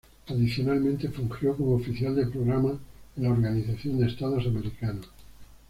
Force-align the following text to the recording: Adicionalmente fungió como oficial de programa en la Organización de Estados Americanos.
Adicionalmente 0.29 1.09
fungió 1.09 1.55
como 1.55 1.75
oficial 1.75 2.15
de 2.15 2.25
programa 2.25 2.79
en 3.15 3.21
la 3.21 3.29
Organización 3.29 3.99
de 3.99 4.07
Estados 4.07 4.47
Americanos. 4.47 5.05